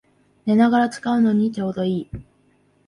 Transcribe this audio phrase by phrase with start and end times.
[0.47, 2.09] 寝ながら使うのにちょうどいい